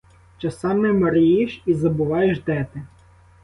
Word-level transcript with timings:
Часами 0.37 0.93
мрієш 0.93 1.61
і 1.65 1.73
забуваєш, 1.73 2.41
де 2.41 2.65
ти. 2.73 2.83